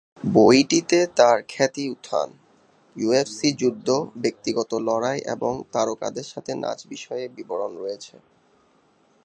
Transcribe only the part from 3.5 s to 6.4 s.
যুদ্ধ, ব্যক্তিগত লড়াই এবং তারকাদের